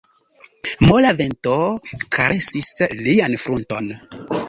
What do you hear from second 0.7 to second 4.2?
Mola vento karesis lian frunton.